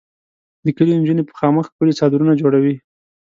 [0.65, 2.75] د کلي انجونې په خامک ښکلي څادرونه جوړوي.